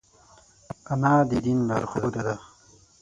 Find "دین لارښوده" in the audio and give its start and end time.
1.43-2.21